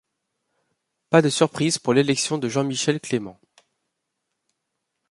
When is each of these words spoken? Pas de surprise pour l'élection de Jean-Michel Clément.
Pas 1.11 1.21
de 1.21 1.29
surprise 1.29 1.77
pour 1.77 1.93
l'élection 1.93 2.39
de 2.39 2.49
Jean-Michel 2.49 2.99
Clément. 2.99 3.39